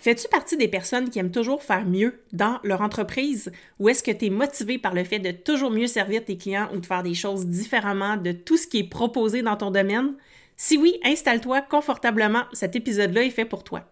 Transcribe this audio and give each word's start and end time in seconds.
Fais-tu 0.00 0.28
partie 0.28 0.56
des 0.56 0.68
personnes 0.68 1.10
qui 1.10 1.18
aiment 1.18 1.32
toujours 1.32 1.62
faire 1.62 1.84
mieux 1.84 2.20
dans 2.32 2.60
leur 2.62 2.82
entreprise? 2.82 3.50
Ou 3.80 3.88
est-ce 3.88 4.04
que 4.04 4.12
tu 4.12 4.26
es 4.26 4.30
motivé 4.30 4.78
par 4.78 4.94
le 4.94 5.02
fait 5.02 5.18
de 5.18 5.32
toujours 5.32 5.72
mieux 5.72 5.88
servir 5.88 6.24
tes 6.24 6.36
clients 6.36 6.68
ou 6.72 6.78
de 6.78 6.86
faire 6.86 7.02
des 7.02 7.14
choses 7.14 7.46
différemment 7.46 8.16
de 8.16 8.30
tout 8.30 8.56
ce 8.56 8.68
qui 8.68 8.78
est 8.78 8.88
proposé 8.88 9.42
dans 9.42 9.56
ton 9.56 9.72
domaine? 9.72 10.14
Si 10.56 10.78
oui, 10.78 11.00
installe-toi 11.04 11.62
confortablement, 11.62 12.44
cet 12.52 12.76
épisode-là 12.76 13.24
est 13.24 13.30
fait 13.30 13.44
pour 13.44 13.64
toi. 13.64 13.84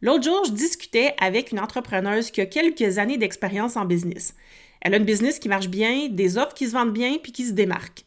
L'autre 0.00 0.24
jour, 0.24 0.44
je 0.44 0.50
discutais 0.50 1.14
avec 1.20 1.52
une 1.52 1.60
entrepreneuse 1.60 2.32
qui 2.32 2.40
a 2.40 2.46
quelques 2.46 2.98
années 2.98 3.18
d'expérience 3.18 3.76
en 3.76 3.84
business. 3.84 4.34
Elle 4.80 4.94
a 4.94 4.96
une 4.96 5.04
business 5.04 5.38
qui 5.38 5.48
marche 5.48 5.68
bien, 5.68 6.08
des 6.08 6.38
offres 6.38 6.54
qui 6.54 6.66
se 6.66 6.72
vendent 6.72 6.92
bien 6.92 7.18
puis 7.22 7.30
qui 7.30 7.44
se 7.44 7.52
démarquent. 7.52 8.04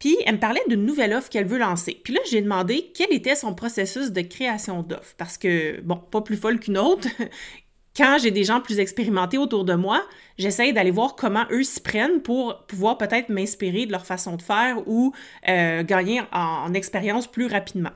Puis, 0.00 0.16
elle 0.24 0.36
me 0.36 0.40
parlait 0.40 0.62
d'une 0.66 0.84
nouvelle 0.84 1.12
offre 1.12 1.28
qu'elle 1.28 1.46
veut 1.46 1.58
lancer. 1.58 2.00
Puis 2.02 2.14
là, 2.14 2.20
j'ai 2.28 2.40
demandé 2.40 2.90
quel 2.94 3.12
était 3.12 3.36
son 3.36 3.54
processus 3.54 4.10
de 4.10 4.22
création 4.22 4.82
d'offre. 4.82 5.14
Parce 5.18 5.36
que, 5.36 5.80
bon, 5.82 5.96
pas 5.96 6.22
plus 6.22 6.36
folle 6.36 6.58
qu'une 6.58 6.78
autre. 6.78 7.06
Quand 7.96 8.16
j'ai 8.22 8.30
des 8.30 8.44
gens 8.44 8.60
plus 8.60 8.78
expérimentés 8.78 9.36
autour 9.36 9.64
de 9.64 9.74
moi, 9.74 10.02
j'essaye 10.38 10.72
d'aller 10.72 10.90
voir 10.90 11.16
comment 11.16 11.44
eux 11.50 11.64
s'y 11.64 11.80
prennent 11.80 12.22
pour 12.22 12.64
pouvoir 12.66 12.96
peut-être 12.96 13.28
m'inspirer 13.28 13.84
de 13.84 13.92
leur 13.92 14.06
façon 14.06 14.36
de 14.36 14.42
faire 14.42 14.76
ou 14.86 15.12
euh, 15.48 15.82
gagner 15.82 16.22
en, 16.32 16.72
expérience 16.72 17.26
plus 17.26 17.46
rapidement. 17.46 17.90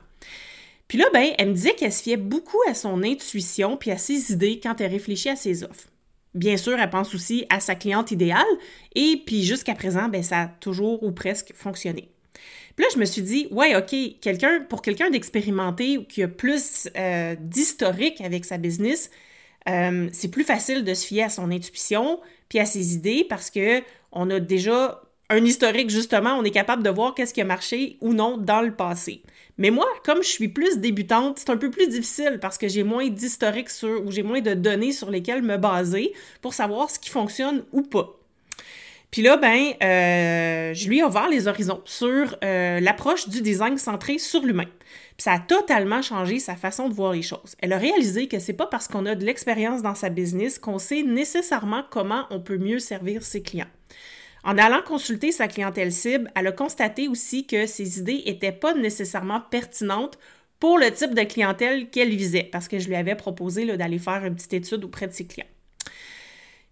Puis 0.87 0.99
là, 0.99 1.05
ben, 1.11 1.29
elle 1.39 1.49
me 1.49 1.53
disait 1.53 1.73
qu'elle 1.73 1.93
se 1.93 2.03
fiait 2.03 2.17
beaucoup 2.17 2.59
à 2.69 2.75
son 2.75 3.01
intuition 3.03 3.77
puis 3.77 3.89
à 3.89 3.97
ses 3.97 4.31
idées 4.31 4.59
quand 4.61 4.79
elle 4.79 4.91
réfléchit 4.91 5.29
à 5.29 5.35
ses 5.35 5.63
offres. 5.63 5.87
Bien 6.35 6.57
sûr, 6.57 6.77
elle 6.77 6.89
pense 6.89 7.15
aussi 7.15 7.45
à 7.49 7.59
sa 7.59 7.75
cliente 7.75 8.11
idéale 8.11 8.43
et 8.93 9.21
puis 9.25 9.43
jusqu'à 9.43 9.73
présent, 9.73 10.09
ben, 10.09 10.21
ça 10.21 10.41
a 10.41 10.47
toujours 10.47 11.01
ou 11.01 11.11
presque 11.11 11.53
fonctionné. 11.55 12.09
Puis 12.75 12.83
là, 12.83 12.89
je 12.93 12.99
me 12.99 13.05
suis 13.05 13.21
dit, 13.21 13.47
ouais, 13.51 13.73
OK, 13.75 13.95
quelqu'un, 14.19 14.59
pour 14.67 14.81
quelqu'un 14.81 15.09
d'expérimenté 15.09 15.97
ou 15.97 16.03
qui 16.03 16.21
a 16.23 16.27
plus 16.27 16.89
euh, 16.97 17.35
d'historique 17.39 18.19
avec 18.19 18.43
sa 18.43 18.57
business, 18.57 19.09
euh, 19.69 20.09
c'est 20.11 20.29
plus 20.29 20.43
facile 20.43 20.83
de 20.83 20.93
se 20.93 21.07
fier 21.07 21.23
à 21.23 21.29
son 21.29 21.49
intuition 21.51 22.19
puis 22.49 22.59
à 22.59 22.65
ses 22.65 22.93
idées 22.93 23.25
parce 23.27 23.49
que 23.49 23.81
on 24.11 24.29
a 24.29 24.39
déjà 24.39 25.01
un 25.29 25.43
historique, 25.43 25.89
justement, 25.89 26.37
on 26.37 26.43
est 26.43 26.51
capable 26.51 26.83
de 26.83 26.89
voir 26.89 27.15
qu'est-ce 27.15 27.33
qui 27.33 27.41
a 27.41 27.45
marché 27.45 27.97
ou 28.01 28.13
non 28.13 28.37
dans 28.37 28.61
le 28.61 28.75
passé. 28.75 29.23
Mais 29.57 29.71
moi, 29.71 29.87
comme 30.03 30.21
je 30.21 30.27
suis 30.27 30.49
plus 30.49 30.79
débutante, 30.79 31.39
c'est 31.39 31.49
un 31.49 31.57
peu 31.57 31.71
plus 31.71 31.87
difficile 31.87 32.39
parce 32.41 32.57
que 32.57 32.67
j'ai 32.67 32.83
moins 32.83 33.07
d'historique 33.07 33.69
sur 33.69 34.05
ou 34.05 34.11
j'ai 34.11 34.23
moins 34.23 34.41
de 34.41 34.53
données 34.53 34.91
sur 34.91 35.09
lesquelles 35.09 35.41
me 35.41 35.57
baser 35.57 36.13
pour 36.41 36.53
savoir 36.53 36.89
ce 36.89 36.99
qui 36.99 37.09
fonctionne 37.09 37.63
ou 37.71 37.81
pas. 37.81 38.19
Puis 39.11 39.21
là, 39.21 39.37
ben, 39.37 39.71
euh, 39.81 40.73
je 40.73 40.89
lui 40.89 40.99
ai 40.99 41.03
ouvert 41.03 41.29
les 41.29 41.47
horizons 41.47 41.81
sur 41.85 42.35
euh, 42.43 42.81
l'approche 42.81 43.29
du 43.29 43.41
design 43.41 43.77
centré 43.77 44.17
sur 44.17 44.41
l'humain. 44.41 44.67
Puis 45.15 45.23
ça 45.23 45.31
a 45.31 45.39
totalement 45.39 46.01
changé 46.01 46.39
sa 46.39 46.57
façon 46.57 46.89
de 46.89 46.93
voir 46.93 47.13
les 47.13 47.21
choses. 47.21 47.55
Elle 47.61 47.71
a 47.71 47.77
réalisé 47.77 48.27
que 48.27 48.39
c'est 48.39 48.51
pas 48.51 48.67
parce 48.67 48.89
qu'on 48.89 49.05
a 49.05 49.15
de 49.15 49.23
l'expérience 49.23 49.81
dans 49.81 49.95
sa 49.95 50.09
business 50.09 50.59
qu'on 50.59 50.79
sait 50.79 51.03
nécessairement 51.03 51.83
comment 51.89 52.25
on 52.29 52.41
peut 52.41 52.57
mieux 52.57 52.79
servir 52.79 53.23
ses 53.23 53.41
clients. 53.41 53.69
En 54.45 54.59
allant 54.59 54.83
consulter 54.83 55.31
sa 55.31 55.47
clientèle 55.47 55.91
cible, 55.91 56.31
elle 56.35 56.45
a 56.45 56.51
constaté 56.51 57.07
aussi 57.07 57.47
que 57.47 57.65
ses 57.65 57.97
idées 57.97 58.21
n'étaient 58.27 58.51
pas 58.51 58.75
nécessairement 58.75 59.41
pertinentes 59.41 60.19
pour 60.59 60.77
le 60.77 60.91
type 60.91 61.15
de 61.15 61.23
clientèle 61.23 61.89
qu'elle 61.89 62.15
visait, 62.15 62.47
parce 62.51 62.67
que 62.67 62.77
je 62.77 62.87
lui 62.87 62.95
avais 62.95 63.15
proposé 63.15 63.65
d'aller 63.75 63.97
faire 63.97 64.23
une 64.23 64.35
petite 64.35 64.53
étude 64.53 64.83
auprès 64.83 65.07
de 65.07 65.13
ses 65.13 65.25
clients. 65.25 65.47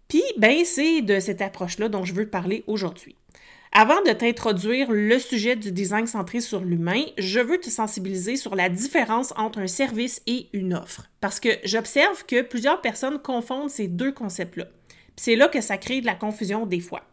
Puis, 0.07 0.21
ben, 0.37 0.63
c'est 0.63 1.01
de 1.01 1.19
cette 1.19 1.41
approche-là 1.41 1.89
dont 1.89 2.05
je 2.05 2.13
veux 2.13 2.27
parler 2.27 2.63
aujourd'hui. 2.67 3.15
Avant 3.71 4.03
de 4.03 4.11
t'introduire 4.11 4.91
le 4.91 5.17
sujet 5.17 5.55
du 5.55 5.71
design 5.71 6.05
centré 6.05 6.41
sur 6.41 6.59
l'humain, 6.59 7.01
je 7.17 7.39
veux 7.39 7.59
te 7.59 7.71
sensibiliser 7.71 8.35
sur 8.35 8.55
la 8.55 8.69
différence 8.69 9.33
entre 9.35 9.57
un 9.57 9.67
service 9.67 10.21
et 10.27 10.47
une 10.53 10.75
offre. 10.75 11.09
Parce 11.21 11.39
que 11.39 11.49
j'observe 11.63 12.23
que 12.27 12.43
plusieurs 12.43 12.81
personnes 12.81 13.19
confondent 13.19 13.71
ces 13.71 13.87
deux 13.87 14.11
concepts-là. 14.11 14.67
C'est 15.15 15.35
là 15.35 15.47
que 15.47 15.61
ça 15.61 15.79
crée 15.79 16.01
de 16.01 16.05
la 16.05 16.13
confusion 16.13 16.67
des 16.67 16.79
fois. 16.79 17.03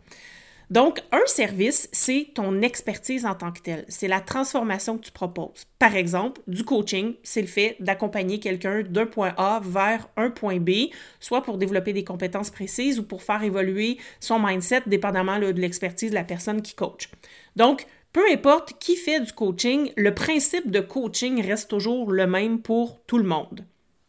Donc, 0.71 1.03
un 1.11 1.27
service, 1.27 1.89
c'est 1.91 2.29
ton 2.33 2.63
expertise 2.63 3.27
en 3.27 3.35
tant 3.35 3.51
que 3.51 3.61
tel. 3.61 3.85
C'est 3.89 4.07
la 4.07 4.21
transformation 4.21 4.99
que 4.99 5.05
tu 5.05 5.11
proposes. 5.11 5.67
Par 5.81 5.97
exemple, 5.97 6.41
du 6.47 6.65
coaching, 6.65 7.15
c'est 7.25 7.41
le 7.41 7.49
fait 7.49 7.77
d'accompagner 7.81 8.39
quelqu'un 8.39 8.83
d'un 8.83 9.07
point 9.07 9.35
A 9.37 9.61
vers 9.65 10.09
un 10.17 10.31
point 10.31 10.61
B, 10.61 10.91
soit 11.19 11.43
pour 11.43 11.59
développer 11.59 11.93
des 11.93 12.05
compétences 12.05 12.51
précises 12.51 13.01
ou 13.01 13.03
pour 13.03 13.25
faire 13.25 13.43
évoluer 13.43 13.99
son 14.21 14.39
mindset, 14.39 14.83
dépendamment 14.87 15.41
de 15.41 15.49
l'expertise 15.49 16.11
de 16.11 16.15
la 16.15 16.23
personne 16.23 16.63
qui 16.63 16.75
coach. 16.75 17.11
Donc, 17.57 17.87
peu 18.13 18.23
importe 18.31 18.79
qui 18.79 18.95
fait 18.95 19.21
du 19.21 19.33
coaching, 19.33 19.93
le 19.97 20.15
principe 20.15 20.71
de 20.71 20.81
coaching 20.81 21.45
reste 21.45 21.69
toujours 21.69 22.13
le 22.13 22.29
même 22.29 22.63
pour 22.63 23.01
tout 23.07 23.19
le 23.19 23.25
monde. 23.25 23.65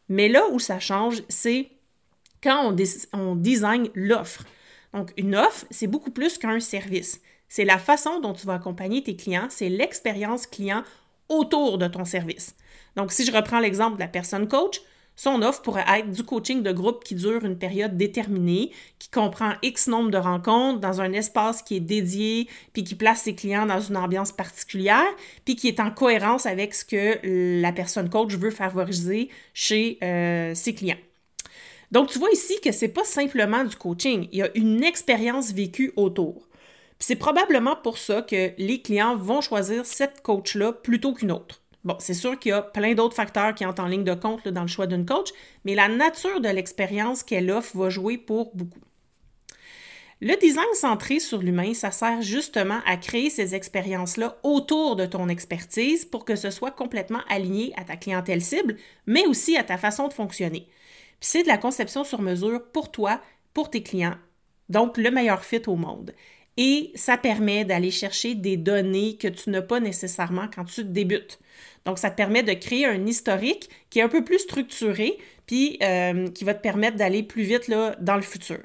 Mais 0.10 0.28
là 0.28 0.44
où 0.52 0.60
ça 0.60 0.80
change, 0.80 1.24
c'est 1.28 1.70
quand 2.44 2.76
on 3.14 3.36
design 3.36 3.90
l'offre. 3.96 4.44
Donc, 4.94 5.14
une 5.18 5.36
offre, 5.36 5.66
c'est 5.70 5.88
beaucoup 5.88 6.12
plus 6.12 6.38
qu'un 6.38 6.60
service. 6.60 7.22
C'est 7.48 7.66
la 7.66 7.78
façon 7.78 8.20
dont 8.20 8.34
tu 8.34 8.46
vas 8.46 8.56
accompagner 8.56 9.04
tes 9.04 9.16
clients, 9.16 9.48
c'est 9.50 9.70
l'expérience 9.70 10.48
client 10.48 10.84
autour 11.30 11.78
de 11.78 11.88
ton 11.88 12.06
service. 12.06 12.56
Donc, 12.96 13.12
si 13.12 13.26
je 13.26 13.32
reprends 13.32 13.60
l'exemple 13.60 13.96
de 13.96 14.02
la 14.02 14.08
personne 14.08 14.48
coach, 14.48 14.82
son 15.16 15.42
offre 15.42 15.62
pourrait 15.62 15.86
être 15.88 16.10
du 16.10 16.24
coaching 16.24 16.64
de 16.64 16.72
groupe 16.72 17.04
qui 17.04 17.16
dure 17.16 17.44
une 17.46 17.58
période 17.58 17.96
déterminée, 17.96 18.72
qui 18.98 19.10
comprend 19.10 19.54
X 19.62 19.88
nombre 19.88 20.10
de 20.10 20.18
rencontres 20.18 20.80
dans 20.80 21.02
un 21.02 21.14
espace 21.14 21.62
qui 21.62 21.76
est 21.76 21.82
dédié, 21.82 22.48
puis 22.74 22.84
qui 22.84 22.96
place 22.96 23.22
ses 23.22 23.36
clients 23.36 23.66
dans 23.66 23.80
une 23.80 23.98
ambiance 23.98 24.32
particulière, 24.32 25.06
puis 25.46 25.56
qui 25.56 25.68
est 25.68 25.80
en 25.80 25.92
cohérence 25.92 26.46
avec 26.46 26.74
ce 26.74 26.86
que 26.86 27.62
la 27.62 27.72
personne 27.72 28.10
coach 28.10 28.34
veut 28.34 28.52
favoriser 28.52 29.30
chez 29.54 29.98
euh, 30.02 30.56
ses 30.56 30.74
clients. 30.74 30.98
Donc, 31.92 32.10
tu 32.10 32.20
vois 32.20 32.32
ici 32.32 32.60
que 32.64 32.72
c'est 32.72 32.88
pas 32.88 33.04
simplement 33.04 33.64
du 33.64 33.76
coaching, 33.76 34.28
il 34.32 34.40
y 34.40 34.44
a 34.44 34.50
une 34.56 34.84
expérience 34.84 35.52
vécue 35.52 35.92
autour. 35.98 36.48
C'est 37.00 37.18
probablement 37.18 37.76
pour 37.76 37.98
ça 37.98 38.22
que 38.22 38.52
les 38.58 38.82
clients 38.82 39.16
vont 39.16 39.42
choisir 39.42 39.86
cette 39.86 40.22
coach-là 40.22 40.72
plutôt 40.72 41.14
qu'une 41.14 41.32
autre. 41.32 41.62
Bon, 41.84 41.96
c'est 42.00 42.14
sûr 42.14 42.38
qu'il 42.38 42.52
y 42.52 42.54
a 42.54 42.62
plein 42.62 42.94
d'autres 42.94 43.16
facteurs 43.16 43.56
qui 43.56 43.66
entrent 43.66 43.84
en 43.84 43.88
ligne 43.88 44.04
de 44.04 44.14
compte 44.14 44.48
dans 44.48 44.62
le 44.62 44.68
choix 44.68 44.86
d'une 44.86 45.06
coach, 45.06 45.30
mais 45.66 45.74
la 45.74 45.88
nature 45.88 46.40
de 46.40 46.48
l'expérience 46.48 47.24
qu'elle 47.24 47.50
offre 47.50 47.76
va 47.76 47.90
jouer 47.90 48.18
pour 48.18 48.56
beaucoup. 48.56 48.80
Le 50.24 50.40
design 50.40 50.64
centré 50.76 51.20
sur 51.20 51.40
l'humain, 51.40 51.74
ça 51.74 51.90
sert 51.90 52.22
justement 52.22 52.80
à 52.86 52.96
créer 52.96 53.32
ces 53.32 53.56
expériences-là 53.56 54.38
autour 54.44 54.96
de 54.96 55.08
ton 55.08 55.28
expertise 55.28 56.06
pour 56.06 56.24
que 56.24 56.36
ce 56.36 56.52
soit 56.52 56.70
complètement 56.70 57.22
aligné 57.28 57.74
à 57.76 57.84
ta 57.84 57.96
clientèle 57.96 58.44
cible, 58.44 58.78
mais 59.08 59.26
aussi 59.26 59.58
à 59.58 59.64
ta 59.64 59.80
façon 59.80 60.08
de 60.08 60.14
fonctionner 60.14 60.68
c'est 61.22 61.44
de 61.44 61.48
la 61.48 61.58
conception 61.58 62.04
sur 62.04 62.22
mesure 62.22 62.62
pour 62.74 62.92
toi, 62.92 63.22
pour 63.54 63.70
tes 63.70 63.84
clients. 63.84 64.18
Donc, 64.68 64.98
le 64.98 65.12
meilleur 65.12 65.46
fit 65.46 65.62
au 65.68 65.76
monde. 65.76 66.14
Et 66.58 66.92
ça 66.96 67.18
permet 67.18 67.64
d'aller 67.64 67.92
chercher 67.92 68.36
des 68.36 68.58
données 68.58 69.16
que 69.16 69.28
tu 69.28 69.50
n'as 69.50 69.62
pas 69.62 69.80
nécessairement 69.80 70.48
quand 70.54 70.66
tu 70.66 70.84
débutes. 70.84 71.40
Donc, 71.86 71.98
ça 71.98 72.12
te 72.12 72.18
permet 72.18 72.44
de 72.44 72.54
créer 72.54 72.86
un 72.86 73.06
historique 73.06 73.70
qui 73.90 74.00
est 74.00 74.04
un 74.04 74.10
peu 74.10 74.24
plus 74.24 74.40
structuré, 74.40 75.18
puis 75.46 75.78
euh, 75.82 76.28
qui 76.30 76.44
va 76.44 76.54
te 76.54 76.62
permettre 76.62 76.98
d'aller 76.98 77.24
plus 77.24 77.44
vite 77.44 77.72
dans 78.00 78.16
le 78.16 78.22
futur. 78.22 78.60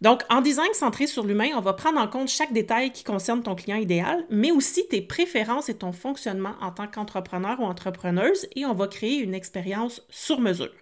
Donc, 0.00 0.22
en 0.30 0.40
design 0.40 0.72
centré 0.72 1.06
sur 1.06 1.24
l'humain, 1.24 1.50
on 1.56 1.60
va 1.60 1.74
prendre 1.74 2.00
en 2.00 2.08
compte 2.08 2.28
chaque 2.28 2.54
détail 2.54 2.90
qui 2.90 3.04
concerne 3.04 3.42
ton 3.42 3.54
client 3.54 3.76
idéal, 3.76 4.24
mais 4.30 4.50
aussi 4.50 4.88
tes 4.88 5.02
préférences 5.02 5.68
et 5.68 5.76
ton 5.76 5.92
fonctionnement 5.92 6.54
en 6.62 6.70
tant 6.70 6.86
qu'entrepreneur 6.86 7.60
ou 7.60 7.64
entrepreneuse, 7.64 8.48
et 8.56 8.64
on 8.64 8.72
va 8.72 8.88
créer 8.88 9.18
une 9.18 9.34
expérience 9.34 10.02
sur 10.08 10.40
mesure. 10.40 10.72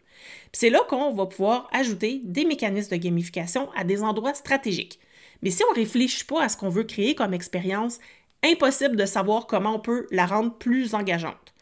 C'est 0.53 0.71
là 0.71 0.81
qu'on 0.89 1.13
va 1.13 1.27
pouvoir 1.27 1.69
ajouter 1.73 2.21
des 2.25 2.45
mécanismes 2.45 2.97
de 2.97 3.03
gamification 3.03 3.71
à 3.77 3.85
des 3.85 4.03
endroits 4.03 4.35
stratégiques. 4.35 4.99
Mais 5.43 5.51
si 5.51 5.63
on 5.65 5.73
ne 5.73 5.77
réfléchit 5.77 6.25
pas 6.25 6.43
à 6.43 6.49
ce 6.49 6.57
qu'on 6.57 6.69
veut 6.69 6.85
créer 6.85 7.15
comme 7.15 7.35
expérience, 7.35 7.99
impossible 8.43 8.97
de 8.97 9.07
savoir 9.07 9.47
comment 9.47 9.77
on 9.77 9.81
peut 9.81 10.07
la 10.11 10.27
rendre 10.27 10.55
plus 10.55 10.95
engageante. 10.95 11.55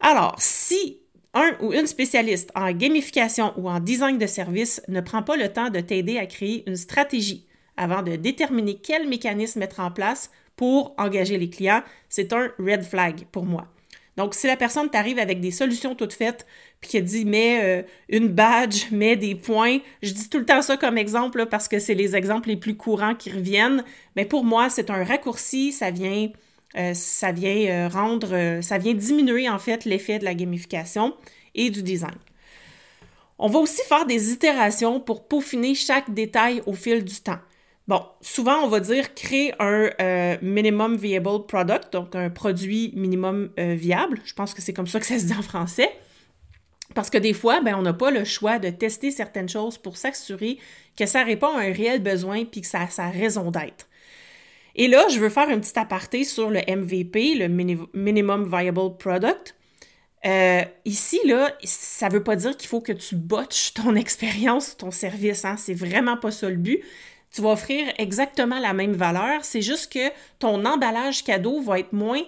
Alors, 0.00 0.34
si 0.38 0.98
un 1.34 1.56
ou 1.60 1.72
une 1.72 1.86
spécialiste 1.86 2.50
en 2.54 2.72
gamification 2.72 3.52
ou 3.56 3.68
en 3.68 3.80
design 3.80 4.18
de 4.18 4.26
service 4.26 4.80
ne 4.88 5.00
prend 5.00 5.22
pas 5.22 5.36
le 5.36 5.52
temps 5.52 5.70
de 5.70 5.80
t'aider 5.80 6.18
à 6.18 6.26
créer 6.26 6.64
une 6.66 6.76
stratégie 6.76 7.46
avant 7.76 8.02
de 8.02 8.16
déterminer 8.16 8.76
quel 8.76 9.06
mécanisme 9.08 9.60
mettre 9.60 9.80
en 9.80 9.90
place 9.90 10.30
pour 10.56 10.94
engager 10.96 11.36
les 11.36 11.50
clients, 11.50 11.82
c'est 12.08 12.32
un 12.32 12.48
red 12.58 12.82
flag 12.82 13.26
pour 13.30 13.44
moi. 13.44 13.64
Donc, 14.16 14.34
si 14.34 14.46
la 14.46 14.56
personne 14.56 14.88
t'arrive 14.88 15.18
avec 15.18 15.40
des 15.40 15.50
solutions 15.50 15.94
toutes 15.94 16.14
faites, 16.14 16.46
puis 16.80 16.90
qu'elle 16.90 17.04
dit 17.04 17.24
mets 17.24 17.60
euh, 17.62 17.82
une 18.08 18.28
badge, 18.28 18.90
mets 18.90 19.16
des 19.16 19.34
points, 19.34 19.78
je 20.02 20.12
dis 20.12 20.28
tout 20.30 20.38
le 20.38 20.46
temps 20.46 20.62
ça 20.62 20.76
comme 20.76 20.96
exemple 20.96 21.46
parce 21.46 21.68
que 21.68 21.78
c'est 21.78 21.94
les 21.94 22.16
exemples 22.16 22.48
les 22.48 22.56
plus 22.56 22.76
courants 22.76 23.14
qui 23.14 23.30
reviennent. 23.30 23.84
Mais 24.16 24.24
pour 24.24 24.44
moi, 24.44 24.70
c'est 24.70 24.90
un 24.90 25.04
raccourci, 25.04 25.72
ça 25.72 25.90
vient, 25.90 26.28
euh, 26.76 26.94
ça 26.94 27.32
vient 27.32 27.56
euh, 27.68 27.88
rendre, 27.88 28.60
ça 28.62 28.78
vient 28.78 28.94
diminuer 28.94 29.48
en 29.50 29.58
fait 29.58 29.84
l'effet 29.84 30.18
de 30.18 30.24
la 30.24 30.34
gamification 30.34 31.14
et 31.54 31.68
du 31.68 31.82
design. 31.82 32.16
On 33.38 33.48
va 33.48 33.58
aussi 33.58 33.82
faire 33.86 34.06
des 34.06 34.32
itérations 34.32 34.98
pour 34.98 35.28
peaufiner 35.28 35.74
chaque 35.74 36.12
détail 36.14 36.62
au 36.64 36.72
fil 36.72 37.04
du 37.04 37.20
temps. 37.20 37.38
Bon, 37.88 38.02
souvent, 38.20 38.64
on 38.64 38.68
va 38.68 38.80
dire 38.80 39.14
créer 39.14 39.52
un 39.60 39.90
euh, 40.00 40.36
minimum 40.42 40.96
viable 40.96 41.46
product, 41.46 41.92
donc 41.92 42.16
un 42.16 42.30
produit 42.30 42.92
minimum 42.96 43.50
euh, 43.60 43.74
viable. 43.74 44.20
Je 44.24 44.34
pense 44.34 44.54
que 44.54 44.62
c'est 44.62 44.72
comme 44.72 44.88
ça 44.88 44.98
que 44.98 45.06
ça 45.06 45.18
se 45.18 45.26
dit 45.26 45.32
en 45.32 45.42
français. 45.42 45.88
Parce 46.94 47.10
que 47.10 47.18
des 47.18 47.32
fois, 47.32 47.60
ben, 47.60 47.76
on 47.76 47.82
n'a 47.82 47.92
pas 47.92 48.10
le 48.10 48.24
choix 48.24 48.58
de 48.58 48.70
tester 48.70 49.10
certaines 49.10 49.48
choses 49.48 49.78
pour 49.78 49.96
s'assurer 49.96 50.58
que 50.96 51.06
ça 51.06 51.22
répond 51.22 51.56
à 51.56 51.60
un 51.60 51.72
réel 51.72 52.02
besoin 52.02 52.44
puis 52.44 52.60
que 52.60 52.66
ça 52.66 52.80
a 52.82 52.88
sa 52.88 53.08
raison 53.08 53.50
d'être. 53.50 53.88
Et 54.74 54.88
là, 54.88 55.06
je 55.08 55.20
veux 55.20 55.28
faire 55.28 55.48
un 55.48 55.58
petit 55.58 55.78
aparté 55.78 56.24
sur 56.24 56.50
le 56.50 56.60
MVP, 56.60 57.34
le 57.34 57.48
Minimum 57.48 58.48
Viable 58.50 58.96
Product. 58.98 59.54
Euh, 60.26 60.62
ici, 60.84 61.20
là, 61.24 61.52
ça 61.62 62.08
ne 62.08 62.14
veut 62.14 62.22
pas 62.22 62.36
dire 62.36 62.56
qu'il 62.56 62.68
faut 62.68 62.80
que 62.80 62.92
tu 62.92 63.14
botches 63.14 63.74
ton 63.74 63.94
expérience, 63.96 64.76
ton 64.76 64.90
service. 64.90 65.44
Hein? 65.44 65.56
C'est 65.56 65.74
vraiment 65.74 66.16
pas 66.16 66.30
ça 66.30 66.48
le 66.48 66.56
but 66.56 66.82
tu 67.36 67.42
vas 67.42 67.50
offrir 67.50 67.92
exactement 67.98 68.58
la 68.58 68.72
même 68.72 68.94
valeur. 68.94 69.44
C'est 69.44 69.60
juste 69.60 69.92
que 69.92 70.10
ton 70.38 70.64
emballage 70.64 71.22
cadeau 71.22 71.60
va 71.60 71.78
être 71.80 71.92
moins, 71.92 72.22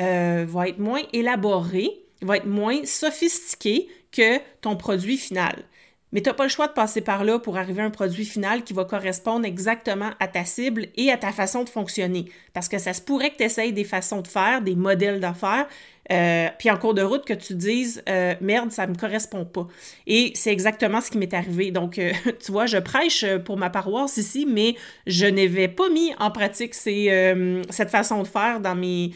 euh, 0.00 0.46
va 0.48 0.68
élaboré, 1.12 1.90
va 2.22 2.36
être 2.36 2.46
moins 2.46 2.84
sophistiqué 2.84 3.88
que 4.12 4.38
ton 4.60 4.76
produit 4.76 5.18
final. 5.18 5.64
Mais 6.14 6.22
tu 6.22 6.30
n'as 6.30 6.34
pas 6.34 6.44
le 6.44 6.48
choix 6.48 6.68
de 6.68 6.72
passer 6.72 7.00
par 7.00 7.24
là 7.24 7.40
pour 7.40 7.58
arriver 7.58 7.82
à 7.82 7.84
un 7.84 7.90
produit 7.90 8.24
final 8.24 8.62
qui 8.62 8.72
va 8.72 8.84
correspondre 8.84 9.44
exactement 9.44 10.10
à 10.20 10.28
ta 10.28 10.44
cible 10.44 10.86
et 10.96 11.10
à 11.10 11.18
ta 11.18 11.32
façon 11.32 11.64
de 11.64 11.68
fonctionner. 11.68 12.26
Parce 12.52 12.68
que 12.68 12.78
ça 12.78 12.94
se 12.94 13.02
pourrait 13.02 13.30
que 13.30 13.38
tu 13.38 13.42
essayes 13.42 13.72
des 13.72 13.84
façons 13.84 14.22
de 14.22 14.28
faire, 14.28 14.62
des 14.62 14.76
modèles 14.76 15.18
d'affaires, 15.18 15.66
euh, 16.12 16.48
puis 16.58 16.70
en 16.70 16.76
cours 16.76 16.94
de 16.94 17.02
route 17.02 17.24
que 17.24 17.32
tu 17.32 17.54
dises 17.54 18.02
euh, 18.08 18.34
merde, 18.40 18.70
ça 18.70 18.86
me 18.86 18.94
correspond 18.94 19.44
pas. 19.44 19.66
Et 20.06 20.32
c'est 20.34 20.52
exactement 20.52 21.00
ce 21.00 21.10
qui 21.10 21.18
m'est 21.18 21.34
arrivé. 21.34 21.72
Donc, 21.72 21.98
euh, 21.98 22.12
tu 22.44 22.52
vois, 22.52 22.66
je 22.66 22.78
prêche 22.78 23.24
pour 23.44 23.56
ma 23.56 23.70
paroisse 23.70 24.16
ici, 24.16 24.46
mais 24.48 24.76
je 25.06 25.26
n'avais 25.26 25.68
pas 25.68 25.88
mis 25.88 26.12
en 26.20 26.30
pratique 26.30 26.74
cette 26.74 27.90
façon 27.90 28.22
de 28.22 28.28
faire 28.28 28.60
dans 28.60 28.76
mes 28.76 29.10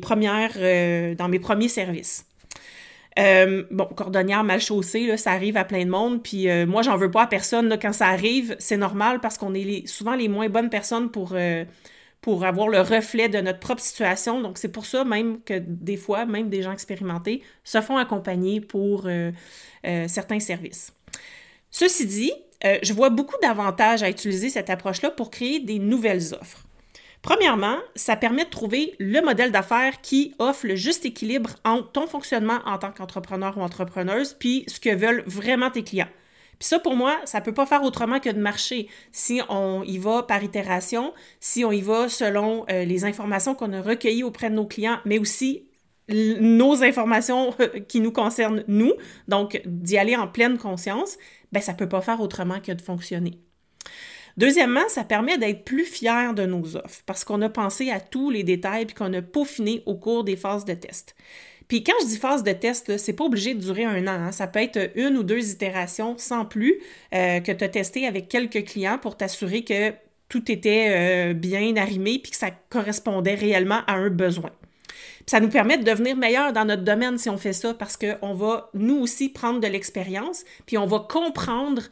premiers 0.00 1.68
services. 1.68 2.26
Bon, 3.16 3.86
cordonnière 3.96 4.44
mal 4.44 4.60
chaussée, 4.60 5.06
là, 5.06 5.16
ça 5.16 5.32
arrive 5.32 5.56
à 5.56 5.64
plein 5.64 5.84
de 5.84 5.90
monde, 5.90 6.22
puis 6.22 6.46
moi, 6.66 6.82
j'en 6.82 6.96
veux 6.96 7.10
pas 7.10 7.22
à 7.22 7.26
personne. 7.26 7.68
Là, 7.68 7.78
quand 7.78 7.92
ça 7.92 8.08
arrive, 8.08 8.56
c'est 8.58 8.76
normal 8.76 9.20
parce 9.20 9.38
qu'on 9.38 9.54
est 9.54 9.86
souvent 9.86 10.14
les 10.14 10.28
moins 10.28 10.48
bonnes 10.48 10.70
personnes 10.70 11.10
pour 11.10 11.34
pour 12.26 12.44
avoir 12.44 12.66
le 12.66 12.80
reflet 12.80 13.28
de 13.28 13.38
notre 13.38 13.60
propre 13.60 13.80
situation. 13.80 14.40
Donc, 14.40 14.58
c'est 14.58 14.72
pour 14.72 14.84
ça 14.84 15.04
même 15.04 15.40
que 15.42 15.62
des 15.64 15.96
fois, 15.96 16.26
même 16.26 16.48
des 16.48 16.60
gens 16.60 16.72
expérimentés 16.72 17.40
se 17.62 17.80
font 17.80 17.98
accompagner 17.98 18.60
pour 18.60 19.06
euh, 19.06 19.30
euh, 19.86 20.08
certains 20.08 20.40
services. 20.40 20.92
Ceci 21.70 22.04
dit, 22.04 22.32
euh, 22.64 22.78
je 22.82 22.92
vois 22.92 23.10
beaucoup 23.10 23.36
d'avantages 23.42 24.02
à 24.02 24.10
utiliser 24.10 24.50
cette 24.50 24.70
approche-là 24.70 25.12
pour 25.12 25.30
créer 25.30 25.60
des 25.60 25.78
nouvelles 25.78 26.34
offres. 26.34 26.65
Premièrement, 27.26 27.78
ça 27.96 28.14
permet 28.14 28.44
de 28.44 28.50
trouver 28.50 28.94
le 29.00 29.20
modèle 29.20 29.50
d'affaires 29.50 30.00
qui 30.00 30.36
offre 30.38 30.64
le 30.64 30.76
juste 30.76 31.04
équilibre 31.04 31.56
entre 31.64 31.90
ton 31.90 32.06
fonctionnement 32.06 32.60
en 32.66 32.78
tant 32.78 32.92
qu'entrepreneur 32.92 33.58
ou 33.58 33.62
entrepreneuse, 33.62 34.34
puis 34.34 34.62
ce 34.68 34.78
que 34.78 34.94
veulent 34.94 35.24
vraiment 35.26 35.68
tes 35.68 35.82
clients. 35.82 36.06
Puis 36.60 36.68
ça, 36.68 36.78
pour 36.78 36.94
moi, 36.94 37.16
ça 37.24 37.40
ne 37.40 37.44
peut 37.44 37.52
pas 37.52 37.66
faire 37.66 37.82
autrement 37.82 38.20
que 38.20 38.30
de 38.30 38.38
marcher. 38.38 38.88
Si 39.10 39.40
on 39.48 39.82
y 39.82 39.98
va 39.98 40.22
par 40.22 40.44
itération, 40.44 41.12
si 41.40 41.64
on 41.64 41.72
y 41.72 41.80
va 41.80 42.08
selon 42.08 42.64
euh, 42.70 42.84
les 42.84 43.04
informations 43.04 43.56
qu'on 43.56 43.72
a 43.72 43.82
recueillies 43.82 44.22
auprès 44.22 44.48
de 44.48 44.54
nos 44.54 44.66
clients, 44.66 45.00
mais 45.04 45.18
aussi 45.18 45.66
nos 46.08 46.84
informations 46.84 47.52
qui 47.88 47.98
nous 47.98 48.12
concernent 48.12 48.62
nous, 48.68 48.92
donc 49.26 49.60
d'y 49.66 49.98
aller 49.98 50.14
en 50.14 50.28
pleine 50.28 50.58
conscience, 50.58 51.18
ben 51.50 51.60
ça 51.60 51.72
ne 51.72 51.76
peut 51.76 51.88
pas 51.88 52.02
faire 52.02 52.20
autrement 52.20 52.60
que 52.60 52.70
de 52.70 52.80
fonctionner. 52.80 53.40
Deuxièmement, 54.36 54.86
ça 54.88 55.02
permet 55.02 55.38
d'être 55.38 55.64
plus 55.64 55.84
fier 55.84 56.34
de 56.34 56.44
nos 56.44 56.76
offres 56.76 57.02
parce 57.06 57.24
qu'on 57.24 57.40
a 57.42 57.48
pensé 57.48 57.90
à 57.90 58.00
tous 58.00 58.30
les 58.30 58.42
détails 58.42 58.82
et 58.82 58.94
qu'on 58.94 59.12
a 59.14 59.22
peaufiné 59.22 59.82
au 59.86 59.94
cours 59.94 60.24
des 60.24 60.36
phases 60.36 60.64
de 60.64 60.74
test. 60.74 61.14
Puis 61.68 61.82
quand 61.82 61.94
je 62.02 62.06
dis 62.06 62.16
phase 62.16 62.44
de 62.44 62.52
test, 62.52 62.96
c'est 62.96 63.12
pas 63.12 63.24
obligé 63.24 63.54
de 63.54 63.60
durer 63.60 63.84
un 63.84 64.06
an. 64.06 64.26
Hein. 64.26 64.32
Ça 64.32 64.46
peut 64.46 64.60
être 64.60 64.90
une 64.94 65.16
ou 65.16 65.22
deux 65.22 65.50
itérations 65.50 66.16
sans 66.18 66.44
plus 66.44 66.76
euh, 67.14 67.40
que 67.40 67.50
tu 67.50 67.64
as 67.64 67.68
testé 67.68 68.06
avec 68.06 68.28
quelques 68.28 68.64
clients 68.64 68.98
pour 68.98 69.16
t'assurer 69.16 69.64
que 69.64 69.92
tout 70.28 70.50
était 70.50 71.30
euh, 71.30 71.34
bien 71.34 71.76
arrimé 71.76 72.18
puis 72.22 72.30
que 72.30 72.36
ça 72.36 72.50
correspondait 72.68 73.34
réellement 73.34 73.80
à 73.86 73.94
un 73.94 74.10
besoin. 74.10 74.50
ça 75.24 75.40
nous 75.40 75.48
permet 75.48 75.78
de 75.78 75.84
devenir 75.84 76.16
meilleur 76.16 76.52
dans 76.52 76.64
notre 76.64 76.82
domaine 76.82 77.16
si 77.16 77.30
on 77.30 77.38
fait 77.38 77.52
ça 77.52 77.74
parce 77.74 77.96
qu'on 77.96 78.34
va 78.34 78.70
nous 78.74 78.98
aussi 78.98 79.28
prendre 79.28 79.60
de 79.60 79.66
l'expérience 79.66 80.44
puis 80.66 80.78
on 80.78 80.86
va 80.86 81.06
comprendre 81.08 81.82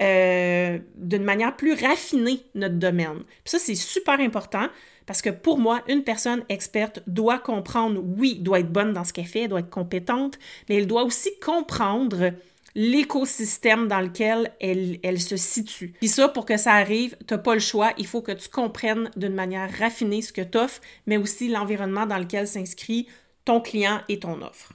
euh, 0.00 0.78
d'une 0.96 1.24
manière 1.24 1.56
plus 1.56 1.72
raffinée 1.72 2.40
notre 2.54 2.76
domaine. 2.76 3.24
Ça, 3.44 3.58
c'est 3.58 3.74
super 3.74 4.20
important 4.20 4.68
parce 5.06 5.22
que 5.22 5.30
pour 5.30 5.58
moi, 5.58 5.82
une 5.88 6.04
personne 6.04 6.44
experte 6.48 7.02
doit 7.06 7.38
comprendre, 7.38 8.02
oui, 8.04 8.36
doit 8.40 8.60
être 8.60 8.70
bonne 8.70 8.92
dans 8.92 9.04
ce 9.04 9.12
qu'elle 9.12 9.24
fait, 9.24 9.48
doit 9.48 9.60
être 9.60 9.70
compétente, 9.70 10.38
mais 10.68 10.76
elle 10.76 10.86
doit 10.86 11.04
aussi 11.04 11.30
comprendre 11.40 12.32
l'écosystème 12.74 13.88
dans 13.88 14.00
lequel 14.00 14.52
elle, 14.60 14.98
elle, 15.02 15.20
se 15.20 15.36
situe. 15.36 15.94
Puis 15.98 16.08
ça, 16.08 16.28
pour 16.28 16.44
que 16.44 16.56
ça 16.56 16.74
arrive, 16.74 17.16
tu 17.26 17.34
n'as 17.34 17.38
pas 17.38 17.54
le 17.54 17.60
choix. 17.60 17.92
Il 17.98 18.06
faut 18.06 18.22
que 18.22 18.32
tu 18.32 18.48
comprennes 18.48 19.10
d'une 19.16 19.34
manière 19.34 19.70
raffinée 19.78 20.22
ce 20.22 20.32
que 20.32 20.42
tu 20.42 20.58
offres, 20.58 20.80
mais 21.06 21.16
aussi 21.16 21.48
l'environnement 21.48 22.06
dans 22.06 22.18
lequel 22.18 22.46
s'inscrit 22.46 23.08
ton 23.44 23.60
client 23.60 24.00
et 24.08 24.18
ton 24.18 24.42
offre. 24.42 24.74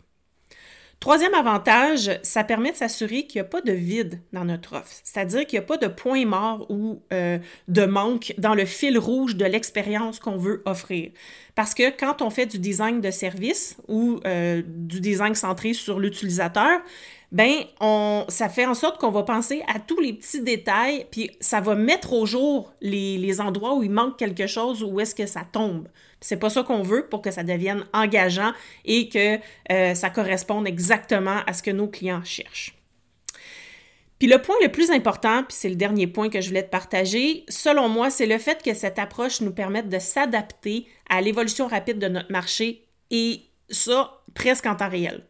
Troisième 1.03 1.33
avantage, 1.33 2.17
ça 2.23 2.45
permet 2.45 2.71
de 2.71 2.77
s'assurer 2.77 3.27
qu'il 3.27 3.41
n'y 3.41 3.45
a 3.45 3.49
pas 3.49 3.59
de 3.59 3.73
vide 3.73 4.21
dans 4.31 4.45
notre 4.45 4.77
offre, 4.77 5.01
c'est-à-dire 5.03 5.45
qu'il 5.45 5.59
n'y 5.59 5.65
a 5.65 5.67
pas 5.67 5.75
de 5.75 5.87
point 5.87 6.25
mort 6.25 6.65
ou 6.69 7.01
euh, 7.11 7.39
de 7.67 7.85
manque 7.85 8.33
dans 8.37 8.55
le 8.55 8.63
fil 8.63 8.97
rouge 8.97 9.35
de 9.35 9.43
l'expérience 9.43 10.19
qu'on 10.19 10.37
veut 10.37 10.61
offrir. 10.63 11.11
Parce 11.55 11.73
que 11.73 11.89
quand 11.89 12.21
on 12.21 12.29
fait 12.29 12.45
du 12.45 12.57
design 12.57 13.01
de 13.01 13.11
service 13.11 13.75
ou 13.89 14.21
euh, 14.25 14.61
du 14.65 15.01
design 15.01 15.35
centré 15.35 15.73
sur 15.73 15.99
l'utilisateur, 15.99 16.79
ben 17.33 17.63
on, 17.81 18.25
ça 18.29 18.47
fait 18.47 18.67
en 18.67 18.75
sorte 18.75 19.01
qu'on 19.01 19.09
va 19.09 19.23
penser 19.23 19.63
à 19.67 19.79
tous 19.79 19.99
les 19.99 20.13
petits 20.13 20.41
détails, 20.41 21.07
puis 21.09 21.31
ça 21.39 21.61
va 21.61 21.73
mettre 21.73 22.13
au 22.13 22.27
jour 22.27 22.71
les, 22.79 23.41
endroits 23.41 23.73
où 23.73 23.81
il 23.81 23.89
manque 23.89 24.17
quelque 24.17 24.45
chose 24.45 24.83
ou 24.83 24.91
où 24.91 24.99
est-ce 24.99 25.15
que 25.15 25.25
ça 25.25 25.41
tombe. 25.51 25.87
C'est 26.21 26.37
pas 26.37 26.51
ça 26.51 26.61
qu'on 26.61 26.83
veut 26.83 27.07
pour 27.09 27.23
que 27.23 27.31
ça 27.31 27.43
devienne 27.43 27.85
engageant 27.91 28.53
et 28.85 29.09
que 29.09 29.39
euh, 29.71 29.95
ça 29.95 30.11
corresponde 30.11 30.67
exactement 30.67 31.39
à 31.47 31.53
ce 31.53 31.63
que 31.63 31.71
nos 31.71 31.87
clients 31.87 32.23
cherchent. 32.23 32.77
Puis 34.19 34.27
le 34.27 34.39
point 34.39 34.55
le 34.61 34.71
plus 34.71 34.91
important, 34.91 35.43
puis 35.43 35.57
c'est 35.57 35.69
le 35.69 35.75
dernier 35.75 36.05
point 36.05 36.29
que 36.29 36.39
je 36.39 36.49
voulais 36.49 36.63
te 36.63 36.69
partager, 36.69 37.45
selon 37.49 37.89
moi, 37.89 38.11
c'est 38.11 38.27
le 38.27 38.37
fait 38.37 38.61
que 38.61 38.75
cette 38.75 38.99
approche 38.99 39.41
nous 39.41 39.51
permette 39.51 39.89
de 39.89 39.97
s'adapter 39.97 40.85
à 41.09 41.19
l'évolution 41.19 41.65
rapide 41.65 41.97
de 41.97 42.07
notre 42.07 42.31
marché 42.31 42.85
et 43.09 43.41
ça 43.69 44.21
presque 44.35 44.67
en 44.67 44.75
temps 44.75 44.89
réel. 44.89 45.25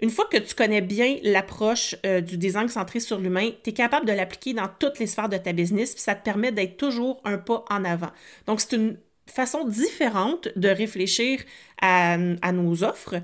Une 0.00 0.10
fois 0.10 0.26
que 0.30 0.36
tu 0.36 0.54
connais 0.54 0.82
bien 0.82 1.16
l'approche 1.22 1.96
euh, 2.04 2.20
du 2.20 2.36
design 2.36 2.68
centré 2.68 3.00
sur 3.00 3.18
l'humain, 3.18 3.50
tu 3.62 3.70
es 3.70 3.72
capable 3.72 4.06
de 4.06 4.12
l'appliquer 4.12 4.52
dans 4.52 4.68
toutes 4.78 4.98
les 4.98 5.06
sphères 5.06 5.28
de 5.28 5.38
ta 5.38 5.52
business, 5.52 5.94
puis 5.94 6.02
ça 6.02 6.14
te 6.14 6.22
permet 6.22 6.52
d'être 6.52 6.76
toujours 6.76 7.20
un 7.24 7.38
pas 7.38 7.64
en 7.70 7.84
avant. 7.84 8.10
Donc, 8.46 8.60
c'est 8.60 8.76
une 8.76 8.98
façon 9.26 9.64
différente 9.64 10.48
de 10.56 10.68
réfléchir 10.68 11.40
à, 11.80 12.16
nos 12.16 12.84
offres, 12.84 13.16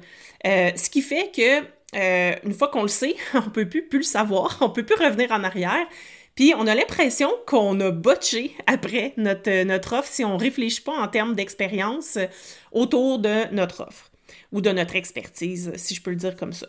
euh, 0.46 0.70
ce 0.74 0.90
qui 0.90 1.02
fait 1.02 1.30
que 1.34 1.64
euh, 1.94 2.34
une 2.44 2.54
fois 2.54 2.68
qu'on 2.68 2.82
le 2.82 2.88
sait, 2.88 3.16
on 3.34 3.50
peut 3.50 3.68
plus, 3.68 3.82
plus 3.82 3.98
le 3.98 4.04
savoir, 4.04 4.58
on 4.60 4.70
peut 4.70 4.84
plus 4.84 4.96
revenir 4.96 5.30
en 5.30 5.44
arrière. 5.44 5.86
Puis 6.34 6.54
on 6.56 6.66
a 6.66 6.74
l'impression 6.74 7.30
qu'on 7.46 7.78
a 7.80 7.90
botché 7.90 8.56
après 8.66 9.12
notre, 9.18 9.64
notre 9.64 9.92
offre 9.98 10.08
si 10.08 10.24
on 10.24 10.38
réfléchit 10.38 10.80
pas 10.80 10.98
en 10.98 11.06
termes 11.06 11.34
d'expérience 11.34 12.16
autour 12.72 13.18
de 13.18 13.52
notre 13.52 13.82
offre 13.82 14.11
ou 14.52 14.60
de 14.60 14.70
notre 14.70 14.96
expertise, 14.96 15.72
si 15.76 15.94
je 15.94 16.02
peux 16.02 16.10
le 16.10 16.16
dire 16.16 16.36
comme 16.36 16.52
ça. 16.52 16.68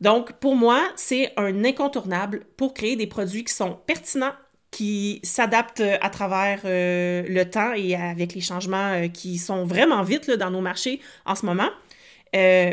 Donc, 0.00 0.32
pour 0.34 0.56
moi, 0.56 0.82
c'est 0.96 1.32
un 1.36 1.64
incontournable 1.64 2.44
pour 2.56 2.74
créer 2.74 2.96
des 2.96 3.06
produits 3.06 3.44
qui 3.44 3.54
sont 3.54 3.78
pertinents 3.86 4.32
qui 4.72 5.20
s'adaptent 5.22 5.80
euh, 5.80 5.98
à 6.00 6.10
travers 6.10 6.62
euh, 6.64 7.22
le 7.28 7.44
temps 7.44 7.74
et 7.74 7.94
avec 7.94 8.34
les 8.34 8.40
changements 8.40 8.94
euh, 8.94 9.08
qui 9.08 9.38
sont 9.38 9.64
vraiment 9.64 10.02
vite 10.02 10.30
dans 10.30 10.50
nos 10.50 10.62
marchés 10.62 11.00
en 11.26 11.36
ce 11.36 11.46
moment. 11.46 11.68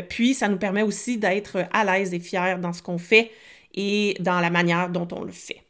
puis, 0.08 0.34
ça 0.34 0.48
nous 0.48 0.56
permet 0.56 0.82
aussi 0.82 1.18
d'être 1.18 1.68
à 1.72 1.84
l'aise 1.84 2.12
et 2.14 2.18
fiers 2.18 2.56
dans 2.58 2.72
ce 2.72 2.82
qu'on 2.82 2.98
fait 2.98 3.30
et 3.74 4.16
dans 4.18 4.40
la 4.40 4.50
manière 4.50 4.88
dont 4.88 5.06
on 5.12 5.22
le 5.22 5.32
fait. 5.32 5.62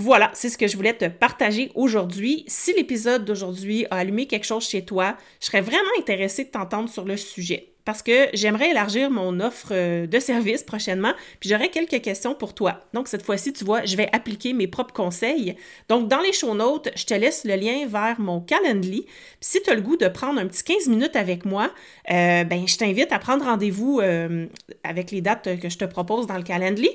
Voilà, 0.00 0.30
c'est 0.32 0.48
ce 0.48 0.56
que 0.56 0.68
je 0.68 0.76
voulais 0.76 0.94
te 0.94 1.06
partager 1.06 1.72
aujourd'hui. 1.74 2.44
Si 2.46 2.72
l'épisode 2.72 3.24
d'aujourd'hui 3.24 3.84
a 3.90 3.96
allumé 3.96 4.26
quelque 4.26 4.46
chose 4.46 4.68
chez 4.68 4.84
toi, 4.84 5.16
je 5.40 5.46
serais 5.46 5.60
vraiment 5.60 5.88
intéressée 5.98 6.44
de 6.44 6.50
t'entendre 6.50 6.88
sur 6.88 7.04
le 7.04 7.16
sujet. 7.16 7.72
parce 7.88 8.02
que 8.02 8.28
j'aimerais 8.34 8.68
élargir 8.72 9.10
mon 9.10 9.40
offre 9.40 9.68
euh, 9.70 10.06
de 10.06 10.18
service 10.18 10.62
prochainement, 10.62 11.14
puis 11.40 11.48
j'aurais 11.48 11.70
quelques 11.70 12.02
questions 12.02 12.34
pour 12.34 12.52
toi. 12.52 12.82
Donc, 12.92 13.08
cette 13.08 13.22
fois-ci, 13.22 13.54
tu 13.54 13.64
vois, 13.64 13.82
je 13.86 13.96
vais 13.96 14.10
appliquer 14.12 14.52
mes 14.52 14.66
propres 14.66 14.92
conseils. 14.92 15.56
Donc, 15.88 16.06
dans 16.06 16.20
les 16.20 16.34
show 16.34 16.54
notes, 16.54 16.90
je 16.94 17.06
te 17.06 17.14
laisse 17.14 17.46
le 17.46 17.54
lien 17.54 17.86
vers 17.86 18.20
mon 18.20 18.42
Calendly. 18.42 19.06
Puis, 19.06 19.08
si 19.40 19.62
tu 19.62 19.70
as 19.70 19.74
le 19.74 19.80
goût 19.80 19.96
de 19.96 20.06
prendre 20.08 20.38
un 20.38 20.46
petit 20.46 20.64
15 20.64 20.88
minutes 20.88 21.16
avec 21.16 21.46
moi, 21.46 21.72
euh, 22.10 22.44
ben, 22.44 22.68
je 22.68 22.76
t'invite 22.76 23.10
à 23.10 23.18
prendre 23.18 23.46
rendez-vous 23.46 24.00
euh, 24.02 24.44
avec 24.84 25.10
les 25.10 25.22
dates 25.22 25.58
que 25.58 25.70
je 25.70 25.78
te 25.78 25.86
propose 25.86 26.26
dans 26.26 26.36
le 26.36 26.42
Calendly. 26.42 26.90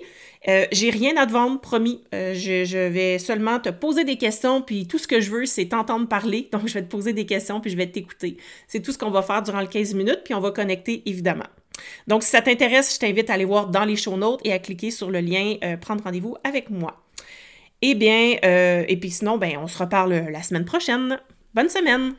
J'ai 0.45 0.89
rien 0.89 1.15
à 1.17 1.25
te 1.25 1.31
vendre, 1.31 1.59
promis. 1.61 2.03
Je, 2.11 2.65
je, 2.65 2.87
vais 2.89 3.17
seulement 3.19 3.59
te 3.59 3.69
poser 3.69 4.03
des 4.03 4.17
questions, 4.17 4.61
puis 4.61 4.87
tout 4.87 4.97
ce 4.97 5.07
que 5.07 5.21
je 5.21 5.31
veux, 5.31 5.45
c'est 5.45 5.65
t'entendre 5.65 6.07
parler. 6.07 6.49
Donc, 6.51 6.67
je 6.67 6.73
vais 6.73 6.81
te 6.81 6.89
poser 6.89 7.13
des 7.13 7.25
questions, 7.25 7.61
puis 7.61 7.71
je 7.71 7.77
vais 7.77 7.87
t'écouter. 7.87 8.37
C'est 8.67 8.81
tout 8.81 8.91
ce 8.91 8.97
qu'on 8.97 9.11
va 9.11 9.21
faire 9.21 9.41
durant 9.41 9.61
le 9.61 9.67
15 9.67 9.93
minutes, 9.93 10.21
puis 10.25 10.33
on 10.33 10.39
va 10.39 10.51
connecter 10.51 11.03
évidemment. 11.05 11.47
Donc, 12.07 12.23
si 12.23 12.29
ça 12.29 12.41
t'intéresse, 12.41 12.93
je 12.93 12.99
t'invite 12.99 13.29
à 13.29 13.33
aller 13.33 13.45
voir 13.45 13.67
dans 13.67 13.85
les 13.85 13.95
show 13.95 14.17
notes 14.17 14.41
et 14.43 14.53
à 14.53 14.59
cliquer 14.59 14.91
sur 14.91 15.09
le 15.09 15.19
lien 15.19 15.55
euh, 15.63 15.77
Prendre 15.77 16.03
rendez-vous 16.03 16.35
avec 16.43 16.69
moi. 16.69 17.03
Eh 17.81 17.95
bien, 17.95 18.35
euh, 18.45 18.85
et 18.87 18.97
puis 18.97 19.11
sinon, 19.11 19.37
ben, 19.37 19.57
on 19.57 19.67
se 19.67 19.77
reparle 19.77 20.13
la 20.31 20.41
semaine 20.41 20.65
prochaine. 20.65 21.19
Bonne 21.53 21.69
semaine! 21.69 22.13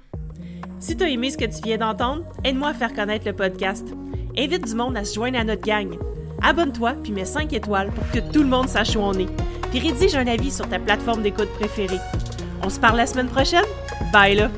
Si 0.78 0.96
tu 0.96 1.04
as 1.04 1.08
aimé 1.08 1.30
ce 1.30 1.38
que 1.38 1.46
tu 1.46 1.62
viens 1.64 1.78
d'entendre, 1.78 2.24
aide-moi 2.44 2.68
à 2.68 2.74
faire 2.74 2.92
connaître 2.92 3.26
le 3.26 3.34
podcast. 3.34 3.86
Invite 4.36 4.66
du 4.66 4.74
monde 4.74 4.96
à 4.96 5.04
se 5.04 5.14
joindre 5.14 5.38
à 5.38 5.44
notre 5.44 5.62
gang. 5.62 5.96
Abonne-toi 6.42 6.94
puis 7.02 7.12
mets 7.12 7.24
5 7.24 7.52
étoiles 7.52 7.90
pour 7.90 8.08
que 8.10 8.18
tout 8.18 8.42
le 8.42 8.48
monde 8.48 8.68
sache 8.68 8.96
où 8.96 9.00
on 9.00 9.12
est. 9.14 9.28
Puis 9.70 9.80
rédige 9.80 10.14
un 10.14 10.26
avis 10.26 10.50
sur 10.50 10.68
ta 10.68 10.78
plateforme 10.78 11.22
d'écoute 11.22 11.50
préférée. 11.58 12.00
On 12.62 12.70
se 12.70 12.80
parle 12.80 12.96
la 12.96 13.06
semaine 13.06 13.28
prochaine? 13.28 13.64
Bye 14.12 14.36
là! 14.36 14.50